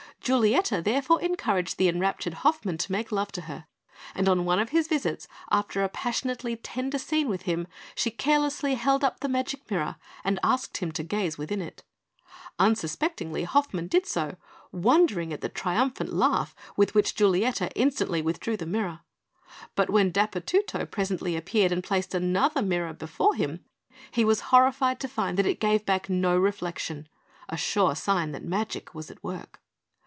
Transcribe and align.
Giulietta 0.23 0.83
therefore 0.83 1.19
encouraged 1.19 1.79
the 1.79 1.87
enraptured 1.89 2.35
Hoffmann 2.35 2.77
to 2.77 2.91
make 2.91 3.11
love 3.11 3.31
to 3.31 3.41
her; 3.41 3.65
and 4.13 4.29
on 4.29 4.45
one 4.45 4.59
of 4.59 4.69
his 4.69 4.87
visits, 4.87 5.27
after 5.49 5.81
a 5.83 5.89
passionately 5.89 6.55
tender 6.55 6.99
scene 6.99 7.27
with 7.27 7.41
him, 7.43 7.67
she 7.95 8.11
carelessly 8.11 8.75
held 8.75 9.03
up 9.03 9.19
the 9.21 9.27
magic 9.27 9.69
mirror 9.71 9.95
and 10.23 10.39
asked 10.43 10.77
him 10.77 10.91
to 10.91 11.01
gaze 11.01 11.39
within 11.39 11.59
it. 11.59 11.81
Unsuspectingly, 12.59 13.45
Hoffmann 13.45 13.87
did 13.87 14.05
so, 14.05 14.37
wondering 14.71 15.33
at 15.33 15.41
the 15.41 15.49
triumphant 15.49 16.13
laugh 16.13 16.53
with 16.77 16.93
which 16.93 17.15
Giulietta 17.15 17.71
instantly 17.75 18.21
withdrew 18.21 18.57
the 18.57 18.67
mirror; 18.67 18.99
but 19.73 19.89
when 19.89 20.11
Dapurtutto 20.11 20.85
presently 20.85 21.35
appeared 21.35 21.71
and 21.71 21.83
placed 21.83 22.13
another 22.13 22.61
mirror 22.61 22.93
before 22.93 23.33
him, 23.33 23.65
he 24.11 24.23
was 24.23 24.41
horrified 24.51 24.99
to 24.99 25.07
find 25.07 25.35
that 25.39 25.47
it 25.47 25.59
gave 25.59 25.83
back 25.83 26.11
no 26.11 26.37
reflection 26.37 27.09
a 27.49 27.57
sure 27.57 27.95
sign 27.95 28.33
that 28.33 28.43
magic 28.45 28.93
was 28.93 29.09
at 29.09 29.23
work. 29.23 29.57